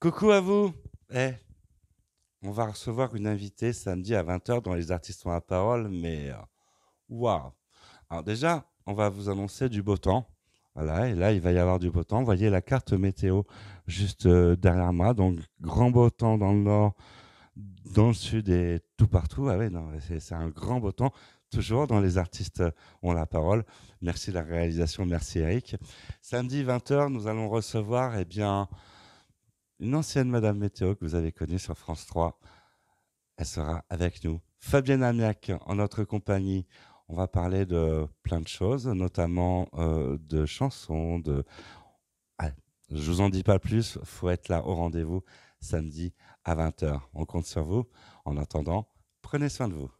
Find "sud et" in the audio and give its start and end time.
18.14-18.80